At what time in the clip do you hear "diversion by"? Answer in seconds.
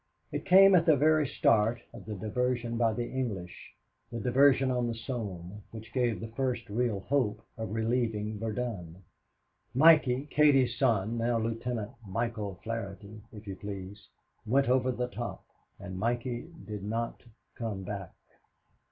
2.15-2.91